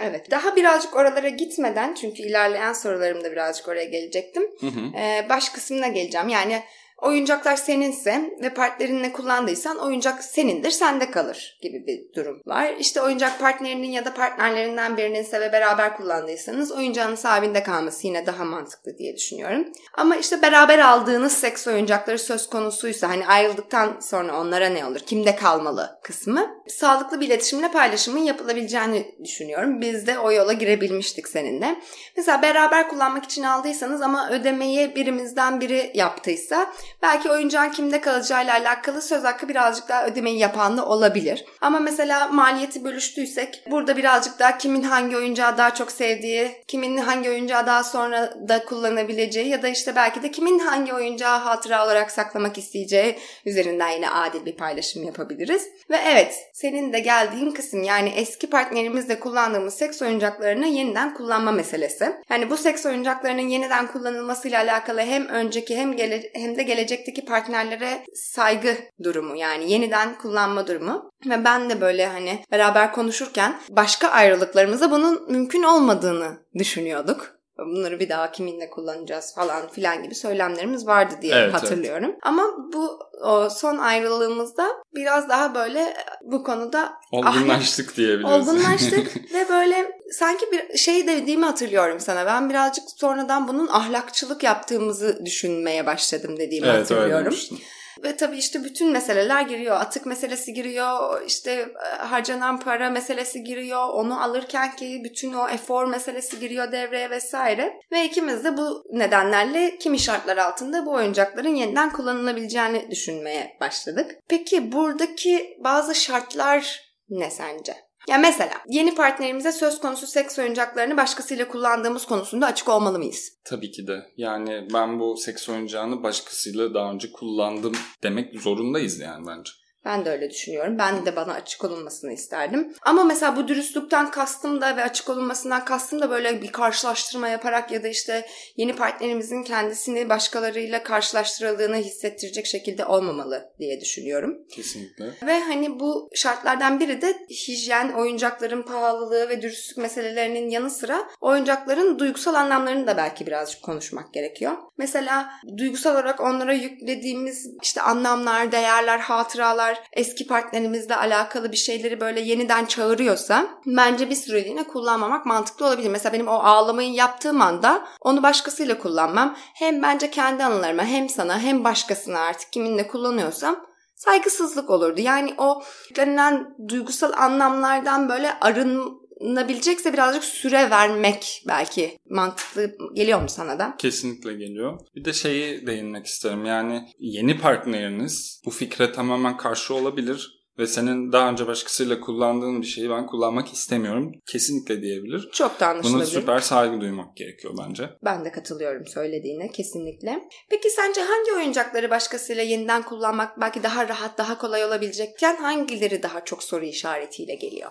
[0.00, 0.30] Evet.
[0.30, 4.42] Daha birazcık oralara gitmeden çünkü ilerleyen sorularımda birazcık oraya gelecektim.
[4.60, 4.96] Hı hı.
[4.98, 6.28] Ee, baş kısmına geleceğim.
[6.28, 6.62] Yani
[6.98, 12.74] Oyuncaklar seninse ve partnerinle kullandıysan oyuncak senindir, sende kalır gibi bir durum var.
[12.78, 18.44] İşte oyuncak partnerinin ya da partnerlerinden birininse ve beraber kullandıysanız oyuncağın sahibinde kalması yine daha
[18.44, 19.64] mantıklı diye düşünüyorum.
[19.94, 25.36] Ama işte beraber aldığınız seks oyuncakları söz konusuysa hani ayrıldıktan sonra onlara ne olur, kimde
[25.36, 29.80] kalmalı kısmı sağlıklı bir iletişimle paylaşımın yapılabileceğini düşünüyorum.
[29.80, 31.76] Biz de o yola girebilmiştik seninle.
[32.16, 36.72] Mesela beraber kullanmak için aldıysanız ama ödemeyi birimizden biri yaptıysa
[37.02, 41.44] belki oyuncağın kimde kalacağıyla alakalı söz hakkı birazcık daha ödemeyi yapan da olabilir.
[41.60, 47.30] Ama mesela maliyeti bölüştüysek burada birazcık daha kimin hangi oyuncağı daha çok sevdiği, kimin hangi
[47.30, 52.10] oyuncağı daha sonra da kullanabileceği ya da işte belki de kimin hangi oyuncağı hatıra olarak
[52.10, 55.68] saklamak isteyeceği üzerinden yine adil bir paylaşım yapabiliriz.
[55.90, 62.12] Ve evet senin de geldiğin kısım yani eski partnerimizle kullandığımız seks oyuncaklarını yeniden kullanma meselesi.
[62.30, 68.04] Yani bu seks oyuncaklarının yeniden kullanılmasıyla alakalı hem önceki hem gele, hem de gelecekteki partnerlere
[68.14, 71.10] saygı durumu yani yeniden kullanma durumu.
[71.26, 78.08] Ve ben de böyle hani beraber konuşurken başka ayrılıklarımızda bunun mümkün olmadığını düşünüyorduk bunları bir
[78.08, 82.10] daha kiminle kullanacağız falan filan gibi söylemlerimiz vardı diye evet, hatırlıyorum.
[82.10, 82.18] Evet.
[82.22, 82.42] Ama
[82.72, 88.48] bu o son ayrılığımızda biraz daha böyle bu konuda olgunlaştık diyebiliriz.
[88.48, 92.26] Olgunlaştık ve böyle sanki bir şey dediğimi hatırlıyorum sana.
[92.26, 97.34] Ben birazcık sonradan bunun ahlakçılık yaptığımızı düşünmeye başladım dediğimi evet, hatırlıyorum.
[97.50, 97.58] Öyle
[98.04, 99.76] ve tabii işte bütün meseleler giriyor.
[99.76, 105.84] Atık meselesi giriyor, işte e, harcanan para meselesi giriyor, onu alırken ki bütün o efor
[105.84, 107.80] meselesi giriyor devreye vesaire.
[107.92, 114.16] Ve ikimiz de bu nedenlerle kimi şartlar altında bu oyuncakların yeniden kullanılabileceğini düşünmeye başladık.
[114.28, 117.87] Peki buradaki bazı şartlar ne sence?
[118.08, 123.32] Ya mesela yeni partnerimize söz konusu seks oyuncaklarını başkasıyla kullandığımız konusunda açık olmalı mıyız?
[123.44, 124.12] Tabii ki de.
[124.16, 129.50] Yani ben bu seks oyuncağını başkasıyla daha önce kullandım demek zorundayız yani bence.
[129.88, 130.78] Ben de öyle düşünüyorum.
[130.78, 132.74] Ben de bana açık olunmasını isterdim.
[132.82, 137.70] Ama mesela bu dürüstlükten kastım da ve açık olunmasından kastım da böyle bir karşılaştırma yaparak
[137.70, 144.38] ya da işte yeni partnerimizin kendisini başkalarıyla karşılaştırıldığını hissettirecek şekilde olmamalı diye düşünüyorum.
[144.50, 145.04] Kesinlikle.
[145.26, 151.98] Ve hani bu şartlardan biri de hijyen, oyuncakların pahalılığı ve dürüstlük meselelerinin yanı sıra oyuncakların
[151.98, 154.52] duygusal anlamlarını da belki birazcık konuşmak gerekiyor.
[154.78, 162.20] Mesela duygusal olarak onlara yüklediğimiz işte anlamlar, değerler, hatıralar eski partnerimizle alakalı bir şeyleri böyle
[162.20, 165.88] yeniden çağırıyorsa bence bir süreliğine kullanmamak mantıklı olabilir.
[165.88, 169.36] Mesela benim o ağlamayı yaptığım anda onu başkasıyla kullanmam.
[169.54, 175.00] Hem bence kendi anılarıma hem sana hem başkasına artık kiminle kullanıyorsam saygısızlık olurdu.
[175.00, 183.28] Yani o yüklenilen duygusal anlamlardan böyle arın nabilecekse birazcık süre vermek belki mantıklı geliyor mu
[183.28, 183.74] sana da?
[183.78, 184.80] Kesinlikle geliyor.
[184.94, 186.44] Bir de şeyi değinmek isterim.
[186.44, 192.66] Yani yeni partneriniz bu fikre tamamen karşı olabilir ve senin daha önce başkasıyla kullandığın bir
[192.66, 194.12] şeyi ben kullanmak istemiyorum.
[194.26, 195.28] Kesinlikle diyebilir.
[195.32, 195.98] Çok da anlaşılabilir.
[195.98, 197.90] Buna süper saygı duymak gerekiyor bence.
[198.04, 200.28] Ben de katılıyorum söylediğine kesinlikle.
[200.50, 206.24] Peki sence hangi oyuncakları başkasıyla yeniden kullanmak belki daha rahat, daha kolay olabilecekken hangileri daha
[206.24, 207.70] çok soru işaretiyle geliyor?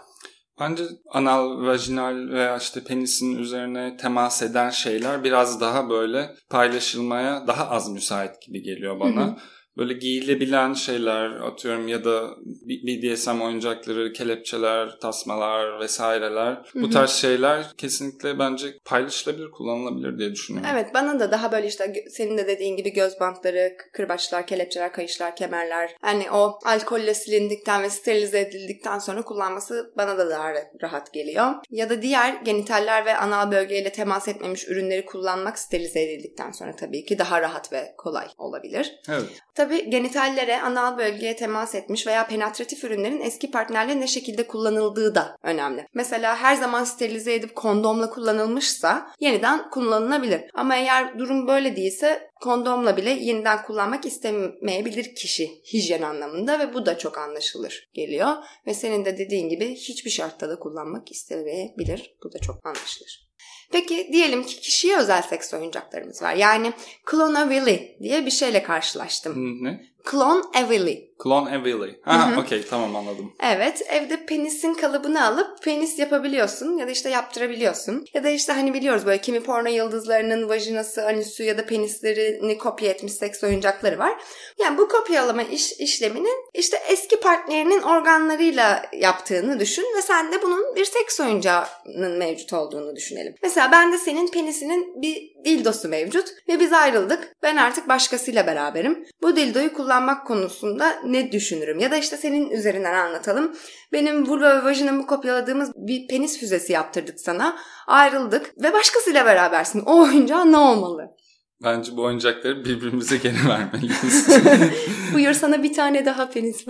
[0.59, 7.69] Bence anal, vajinal veya işte penisin üzerine temas eden şeyler biraz daha böyle paylaşılmaya daha
[7.69, 9.21] az müsait gibi geliyor bana.
[9.21, 9.35] Hı hı
[9.77, 12.29] böyle giyilebilen şeyler atıyorum ya da
[12.67, 16.53] BDSM oyuncakları, kelepçeler, tasmalar vesaireler.
[16.53, 16.83] Hı-hı.
[16.83, 20.69] Bu tarz şeyler kesinlikle bence paylaşılabilir, kullanılabilir diye düşünüyorum.
[20.73, 25.35] Evet bana da daha böyle işte senin de dediğin gibi göz bantları, kırbaçlar, kelepçeler, kayışlar,
[25.35, 25.95] kemerler.
[26.01, 31.53] Hani o alkolle silindikten ve sterilize edildikten sonra kullanması bana da daha rahat geliyor.
[31.71, 37.05] Ya da diğer genitaller ve anal bölgeyle temas etmemiş ürünleri kullanmak sterilize edildikten sonra tabii
[37.05, 38.99] ki daha rahat ve kolay olabilir.
[39.09, 39.41] Evet.
[39.55, 45.15] Tabii Tabi genitallere, anal bölgeye temas etmiş veya penetratif ürünlerin eski partnerle ne şekilde kullanıldığı
[45.15, 45.87] da önemli.
[45.93, 50.41] Mesela her zaman sterilize edip kondomla kullanılmışsa yeniden kullanılabilir.
[50.53, 56.85] Ama eğer durum böyle değilse kondomla bile yeniden kullanmak istemeyebilir kişi hijyen anlamında ve bu
[56.85, 58.35] da çok anlaşılır geliyor.
[58.67, 62.15] Ve senin de dediğin gibi hiçbir şartta da kullanmak istemeyebilir.
[62.23, 63.26] Bu da çok anlaşılır.
[63.71, 66.33] Peki diyelim ki kişiye özel seks oyuncaklarımız var.
[66.33, 66.73] Yani
[67.11, 69.63] Clonavili diye bir şeyle karşılaştım.
[69.63, 69.85] Ne?
[70.11, 71.07] Clone Avili.
[71.23, 71.99] Clone Avili.
[72.01, 73.33] Ha okey tamam anladım.
[73.43, 78.05] Evet evde penisin kalıbını alıp penis yapabiliyorsun ya da işte yaptırabiliyorsun.
[78.13, 82.89] Ya da işte hani biliyoruz böyle kimi porno yıldızlarının vajinası, anüsü ya da penislerini kopya
[82.89, 84.13] etmiş seks oyuncakları var.
[84.59, 90.75] Yani bu kopyalama iş, işleminin işte eski partnerinin organlarıyla yaptığını düşün ve sen de bunun
[90.75, 93.35] bir seks oyuncağının mevcut olduğunu düşünelim.
[93.43, 97.35] Mesela ben de senin penisinin bir dildosu mevcut ve biz ayrıldık.
[97.43, 99.05] Ben artık başkasıyla beraberim.
[99.21, 101.79] Bu dildoyu kullanmak konusunda ne düşünürüm?
[101.79, 103.55] Ya da işte senin üzerinden anlatalım.
[103.91, 107.57] Benim vulva ve vajinamı kopyaladığımız bir penis füzesi yaptırdık sana.
[107.87, 109.83] Ayrıldık ve başkasıyla berabersin.
[109.85, 111.17] O oyuncağı ne olmalı?
[111.63, 114.27] Bence bu oyuncakları birbirimize geri vermeliyiz.
[115.13, 116.65] Buyur sana bir tane daha penis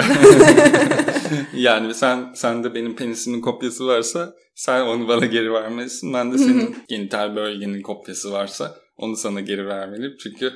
[1.53, 6.13] yani sen sen de benim penisimin kopyası varsa sen onu bana geri vermelisin.
[6.13, 10.15] Ben de senin genital bölgenin kopyası varsa onu sana geri vermeliyim.
[10.19, 10.53] Çünkü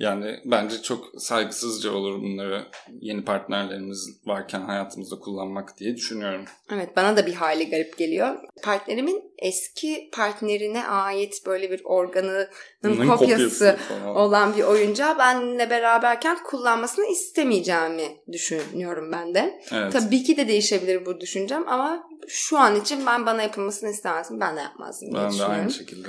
[0.00, 2.66] Yani bence çok saygısızca olur bunları
[3.00, 6.44] yeni partnerlerimiz varken hayatımızda kullanmak diye düşünüyorum.
[6.72, 8.36] Evet bana da bir hali garip geliyor.
[8.62, 12.48] Partnerimin eski partnerine ait böyle bir organının
[12.84, 14.16] Bunun kopyası falan.
[14.16, 19.60] olan bir oyuncağı benle beraberken kullanmasını istemeyeceğimi düşünüyorum ben de.
[19.72, 19.92] Evet.
[19.92, 24.40] Tabii ki de değişebilir bu düşüncem ama şu an için ben bana yapılmasını istemezdim.
[24.40, 26.08] Ben de yapmazdım Ben de aynı şekilde.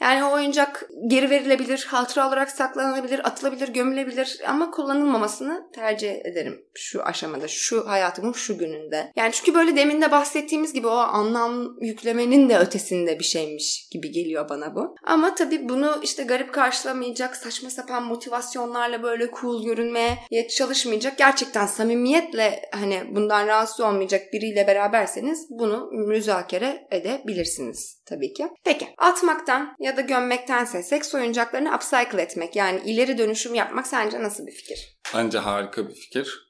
[0.00, 7.02] Yani o oyuncak geri verilebilir, hatıra olarak saklanabilir, atılabilir, gömülebilir ama kullanılmamasını tercih ederim şu
[7.02, 9.12] aşamada, şu hayatımın şu gününde.
[9.16, 14.10] Yani çünkü böyle demin de bahsettiğimiz gibi o anlam yüklemenin de ötesinde bir şeymiş gibi
[14.10, 14.94] geliyor bana bu.
[15.04, 22.62] Ama tabii bunu işte garip karşılamayacak, saçma sapan motivasyonlarla böyle cool görünmeye çalışmayacak, gerçekten samimiyetle
[22.72, 28.48] hani bundan rahatsız olmayacak biriyle beraberseniz bunu müzakere edebilirsiniz tabii ki.
[28.64, 34.46] Peki atmaktan ya da gömmektense seks oyuncaklarını upcycle etmek yani ileri dönüşüm yapmak sence nasıl
[34.46, 34.98] bir fikir?
[35.14, 36.47] Bence harika bir fikir.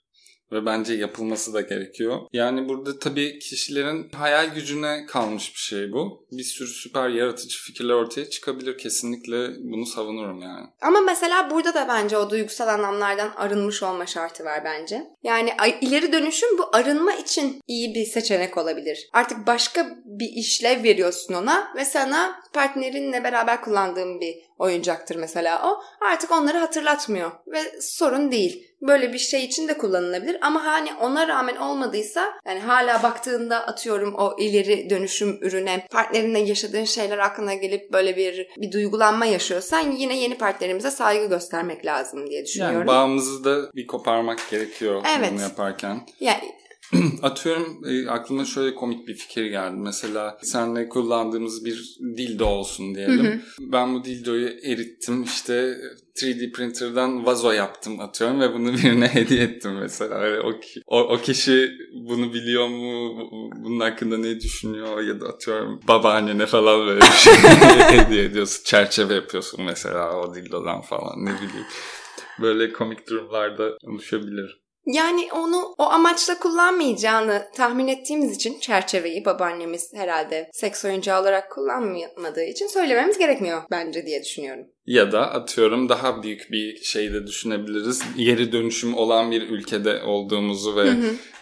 [0.53, 2.21] Ve bence yapılması da gerekiyor.
[2.33, 6.27] Yani burada tabii kişilerin hayal gücüne kalmış bir şey bu.
[6.33, 8.79] Bir sürü süper yaratıcı fikirler ortaya çıkabilir.
[8.79, 10.67] Kesinlikle bunu savunurum yani.
[10.83, 15.07] Ama mesela burada da bence o duygusal anlamlardan arınmış olma şartı var bence.
[15.23, 19.09] Yani ileri dönüşüm bu arınma için iyi bir seçenek olabilir.
[19.13, 25.83] Artık başka bir işlev veriyorsun ona ve sana partnerinle beraber kullandığın bir oyuncaktır mesela o.
[26.13, 28.65] Artık onları hatırlatmıyor ve sorun değil.
[28.83, 34.15] Böyle bir şey için de kullanılabilir ama hani ona rağmen olmadıysa yani hala baktığında atıyorum
[34.15, 40.19] o ileri dönüşüm ürüne partnerinle yaşadığın şeyler aklına gelip böyle bir bir duygulanma yaşıyorsan yine
[40.19, 42.79] yeni partnerimize saygı göstermek lazım diye düşünüyorum.
[42.79, 45.31] Yani bağımızı da bir koparmak gerekiyor Evet.
[45.33, 46.01] bunu yaparken.
[46.21, 46.55] Yani
[47.23, 49.77] Atıyorum e, aklıma şöyle komik bir fikir geldi.
[49.77, 53.43] Mesela senle kullandığımız bir dildo olsun diyelim.
[53.61, 55.77] Ben bu dildoyu erittim işte
[56.17, 60.15] 3D printer'dan vazo yaptım atıyorum ve bunu birine hediye ettim mesela.
[60.15, 60.53] Öyle o,
[60.87, 61.71] o, o kişi
[62.09, 63.17] bunu biliyor mu?
[63.19, 65.01] Bu- Bunun hakkında ne düşünüyor?
[65.03, 67.33] Ya da atıyorum babaannene falan böyle bir şey
[67.99, 68.65] hediye ediyorsun.
[68.65, 71.67] Çerçeve yapıyorsun mesela o dildodan falan ne bileyim.
[72.43, 74.61] Böyle komik durumlarda oluşabilir.
[74.89, 82.45] Yani onu o amaçla kullanmayacağını tahmin ettiğimiz için çerçeveyi babaannemiz herhalde seks oyuncağı olarak kullanmadığı
[82.45, 84.67] için söylememiz gerekmiyor bence diye düşünüyorum.
[84.87, 88.03] Ya da atıyorum daha büyük bir şey de düşünebiliriz.
[88.17, 90.87] Geri dönüşüm olan bir ülkede olduğumuzu ve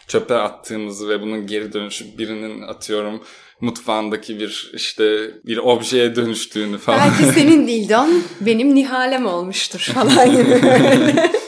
[0.09, 3.23] çöpe attığımızı ve bunun geri dönüşüp birinin atıyorum
[3.61, 7.01] mutfağındaki bir işte bir objeye dönüştüğünü falan.
[7.01, 10.61] Belki senin dildon benim Nihalem olmuştur falan gibi.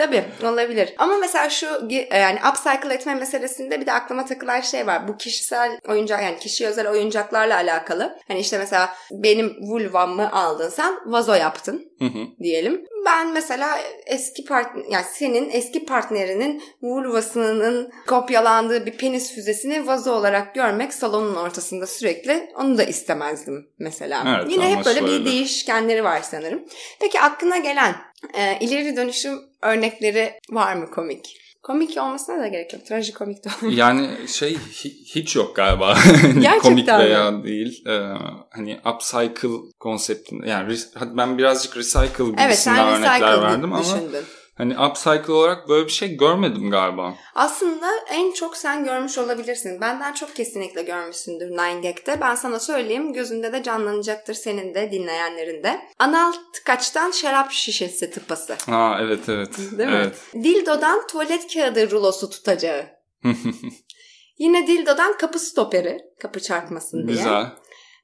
[0.00, 0.94] Tabii olabilir.
[0.98, 5.08] Ama mesela şu ge- yani upcycle etme meselesinde bir de aklıma takılan şey var.
[5.08, 8.18] Bu kişisel oyuncak yani kişi özel oyuncaklarla alakalı.
[8.28, 12.26] Hani işte mesela benim vulvamı aldın sen vazo yaptın Hı hı.
[12.42, 12.84] diyelim.
[13.04, 20.54] Ben mesela eski part yani senin eski partnerinin vulvasının kopyalandığı bir penis füzesini vazo olarak
[20.54, 24.38] görmek salonun ortasında sürekli onu da istemezdim mesela.
[24.38, 26.62] Evet, Yine hep böyle bir değişkenleri var sanırım.
[27.00, 27.94] Peki aklına gelen
[28.34, 31.36] e, ileri dönüşüm örnekleri var mı komik?
[31.62, 32.86] Komik olmasına da gerek yok.
[32.86, 33.72] Trajikomik de olur.
[33.72, 35.94] Yani şey hi- hiç yok galiba.
[36.22, 36.98] Gerçekten Komik mi?
[36.98, 37.84] veya değil.
[37.86, 38.00] Ee,
[38.50, 44.24] hani upcycle konseptini yani ben birazcık recycle Evet gibisinden sen örnekler recycle verdim ama düşündün.
[44.60, 47.14] Hani upcycle olarak böyle bir şey görmedim galiba.
[47.34, 49.80] Aslında en çok sen görmüş olabilirsin.
[49.80, 52.20] Benden çok kesinlikle görmüşsündür Nine Gag'de.
[52.20, 55.80] Ben sana söyleyeyim gözünde de canlanacaktır senin de dinleyenlerin de.
[55.98, 58.56] Anal tıkaçtan şarap şişesi tıpası.
[58.66, 59.58] Ha evet evet.
[59.58, 59.96] Değil mi?
[59.96, 60.16] evet.
[60.34, 62.86] Dildodan tuvalet kağıdı rulosu tutacağı.
[64.38, 65.98] Yine dildodan kapı stoperi.
[66.20, 67.16] Kapı çarpmasın diye.
[67.16, 67.46] Güzel.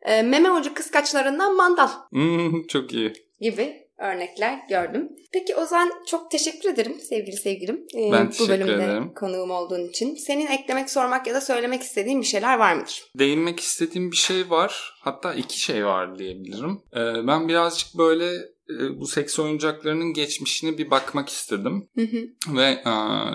[0.03, 3.13] Ee, meme ucu kıskaçlarından mandal Hmm, çok iyi.
[3.41, 5.09] gibi örnekler gördüm.
[5.33, 7.87] Peki Ozan çok teşekkür ederim sevgili sevgilim.
[7.97, 9.13] Ee, Ben bu bölümde ederim.
[9.15, 10.15] konuğum olduğun için.
[10.15, 13.05] Senin eklemek, sormak ya da söylemek istediğin bir şeyler var mıdır?
[13.19, 14.95] Değinmek istediğim bir şey var.
[15.01, 16.81] Hatta iki şey var diyebilirim.
[16.97, 18.27] Ee, ben birazcık böyle
[18.71, 21.89] e, bu seks oyuncaklarının geçmişine bir bakmak istedim.
[21.95, 22.57] Hı hı.
[22.57, 22.91] Ve e,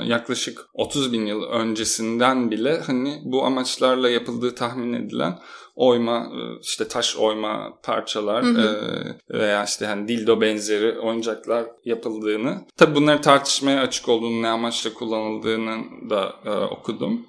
[0.06, 5.39] yaklaşık 30 bin yıl öncesinden bile hani bu amaçlarla yapıldığı tahmin edilen
[5.81, 9.15] oyma e, işte taş oyma parçalar Hı hı.
[9.29, 14.93] e, veya işte hani dildo benzeri oyuncaklar yapıldığını tabi bunları tartışmaya açık olduğunu ne amaçla
[14.93, 17.25] kullanıldığını da e, okudum.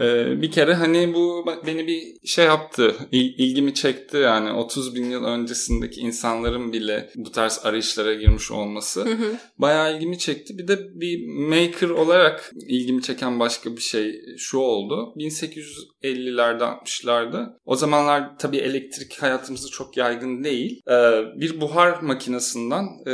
[0.00, 5.24] Ee, bir kere hani bu beni bir şey yaptı, ilgimi çekti yani 30 bin yıl
[5.24, 9.36] öncesindeki insanların bile bu tarz arayışlara girmiş olması hı hı.
[9.58, 10.58] bayağı ilgimi çekti.
[10.58, 15.14] Bir de bir maker olarak ilgimi çeken başka bir şey şu oldu.
[15.16, 20.82] 1850'lerde 60'larda o zamanlar tabii elektrik hayatımızda çok yaygın değil.
[20.90, 23.12] Ee, bir buhar makinesinden e,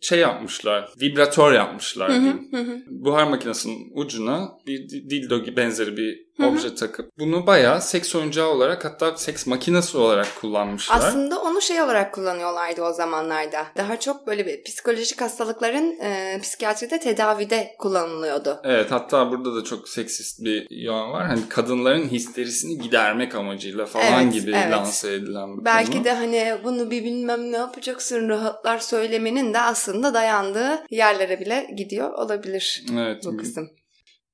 [0.00, 2.48] şey yapmışlar, vibratör yapmışlar diyeyim.
[2.90, 6.46] Buhar makinesinin ucuna bir dildo benzeri bir Hı-hı.
[6.46, 10.96] obje takıp bunu bayağı seks oyuncağı olarak hatta seks makinesi olarak kullanmışlar.
[10.96, 13.66] Aslında onu şey olarak kullanıyorlardı o zamanlarda.
[13.76, 18.60] Daha çok böyle bir psikolojik hastalıkların e, psikiyatride tedavide kullanılıyordu.
[18.64, 21.26] Evet hatta burada da çok seksist bir yan var.
[21.26, 24.72] Hani kadınların histerisini gidermek amacıyla falan evet, gibi evet.
[24.72, 26.04] lanse edilen bir Belki konu.
[26.04, 32.12] de hani bunu bir bilmem ne yapacaksın rahatlar söylemenin de aslında dayandığı yerlere bile gidiyor
[32.12, 33.70] olabilir evet, bu kısım.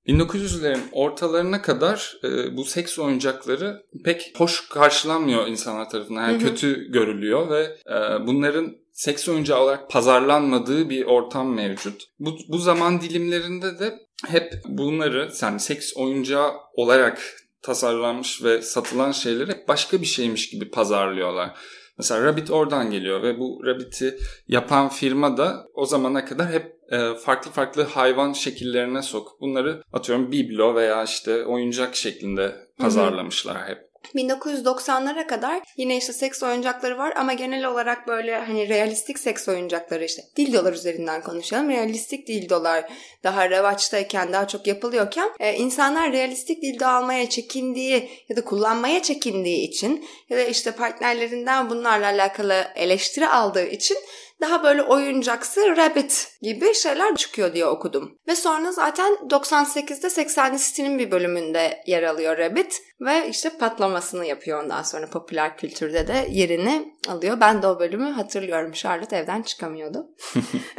[0.09, 6.23] 1900'lerin ortalarına kadar e, bu seks oyuncakları pek hoş karşılanmıyor insanlar tarafından.
[6.23, 6.49] Yani hı hı.
[6.49, 12.05] kötü görülüyor ve e, bunların seks oyuncağı olarak pazarlanmadığı bir ortam mevcut.
[12.19, 17.23] Bu, bu zaman dilimlerinde de hep bunları yani seks oyuncağı olarak
[17.63, 21.59] tasarlanmış ve satılan şeyleri hep başka bir şeymiş gibi pazarlıyorlar.
[21.99, 24.19] Mesela Rabbit oradan geliyor ve bu Rabbit'i
[24.49, 29.41] yapan firma da o zamana kadar hep e, farklı farklı hayvan şekillerine sok.
[29.41, 33.88] Bunları atıyorum biblo veya işte oyuncak şeklinde pazarlamışlar hep.
[34.15, 40.05] 1990'lara kadar yine işte seks oyuncakları var ama genel olarak böyle hani realistik seks oyuncakları
[40.05, 41.71] işte dildolar üzerinden konuşalım.
[41.71, 42.85] Realistik dildolar
[43.25, 49.69] daha revaçtayken daha çok yapılıyorken e, insanlar realistik dildo almaya çekindiği ya da kullanmaya çekindiği
[49.69, 53.97] için ya da işte partnerlerinden bunlarla alakalı eleştiri aldığı için
[54.41, 58.19] daha böyle oyuncaksı Rabbit gibi şeyler çıkıyor diye okudum.
[58.29, 64.63] Ve sonra zaten 98'de 80'li City'nin bir bölümünde yer alıyor Rabbit ve işte patlamasını yapıyor
[64.63, 67.41] ondan sonra popüler kültürde de yerini alıyor.
[67.41, 68.73] Ben de o bölümü hatırlıyorum.
[68.73, 70.07] Charlotte evden çıkamıyordu.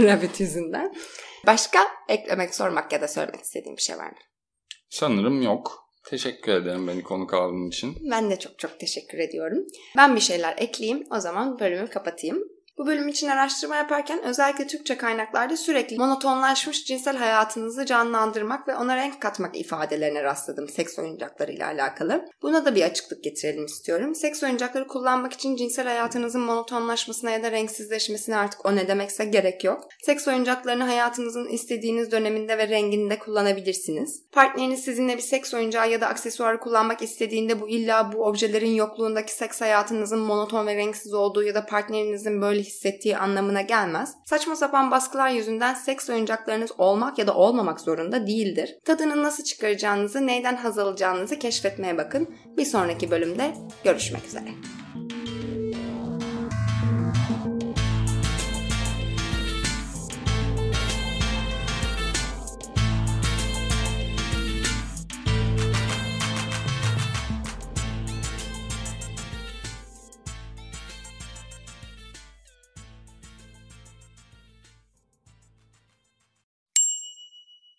[0.00, 0.94] Rabbit yüzünden.
[1.46, 1.78] Başka
[2.08, 4.16] eklemek, sormak ya da söylemek istediğim bir şey var mı?
[4.90, 5.86] Sanırım yok.
[6.06, 7.96] Teşekkür ederim beni konuk aldığın için.
[8.10, 9.66] Ben de çok çok teşekkür ediyorum.
[9.96, 11.06] Ben bir şeyler ekleyeyim.
[11.10, 12.55] O zaman bölümü kapatayım.
[12.78, 18.96] Bu bölüm için araştırma yaparken özellikle Türkçe kaynaklarda sürekli monotonlaşmış cinsel hayatınızı canlandırmak ve ona
[18.96, 22.24] renk katmak ifadelerine rastladım seks oyuncakları ile alakalı.
[22.42, 24.14] Buna da bir açıklık getirelim istiyorum.
[24.14, 29.64] Seks oyuncakları kullanmak için cinsel hayatınızın monotonlaşmasına ya da renksizleşmesine artık o ne demekse gerek
[29.64, 29.88] yok.
[30.02, 34.22] Seks oyuncaklarını hayatınızın istediğiniz döneminde ve renginde kullanabilirsiniz.
[34.32, 39.32] Partneriniz sizinle bir seks oyuncağı ya da aksesuarı kullanmak istediğinde bu illa bu objelerin yokluğundaki
[39.32, 44.14] seks hayatınızın monoton ve renksiz olduğu ya da partnerinizin böyle hissettiği anlamına gelmez.
[44.24, 48.78] Saçma sapan baskılar yüzünden seks oyuncaklarınız olmak ya da olmamak zorunda değildir.
[48.84, 52.34] Tadını nasıl çıkaracağınızı, neyden haz alacağınızı keşfetmeye bakın.
[52.56, 53.54] Bir sonraki bölümde
[53.84, 54.48] görüşmek üzere.